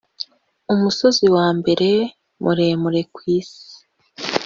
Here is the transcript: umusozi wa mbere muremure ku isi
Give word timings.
umusozi 0.73 1.25
wa 1.35 1.47
mbere 1.59 1.89
muremure 2.43 3.01
ku 3.13 3.21
isi 3.37 3.69